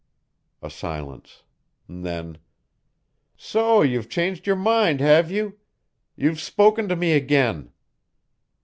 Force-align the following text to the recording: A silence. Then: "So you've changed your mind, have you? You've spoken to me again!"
A 0.63 0.71
silence. 0.71 1.43
Then: 1.87 2.39
"So 3.37 3.83
you've 3.83 4.09
changed 4.09 4.47
your 4.47 4.55
mind, 4.55 4.99
have 4.99 5.29
you? 5.29 5.59
You've 6.15 6.41
spoken 6.41 6.89
to 6.89 6.95
me 6.95 7.11
again!" 7.11 7.71